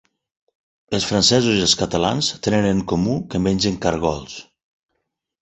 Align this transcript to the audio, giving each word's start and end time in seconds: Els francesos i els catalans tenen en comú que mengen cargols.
Els 0.97 1.03
francesos 1.09 1.59
i 1.59 1.65
els 1.65 1.75
catalans 1.81 2.31
tenen 2.47 2.69
en 2.71 2.81
comú 2.93 3.15
que 3.35 3.43
mengen 3.49 3.79
cargols. 3.87 4.41